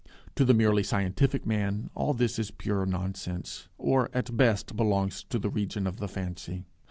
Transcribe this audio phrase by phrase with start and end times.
[0.33, 5.37] To the merely scientific man all this is pure nonsense, or at best belongs to
[5.37, 6.65] the region of the fancy.